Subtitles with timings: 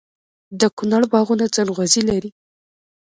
[0.59, 2.29] د کونړ باغونه ځنغوزي لري.